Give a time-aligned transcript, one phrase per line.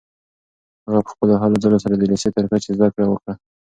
[0.85, 3.33] هغه په خپلو هلو ځلو سره د لیسې تر کچې زده کړې وکړې.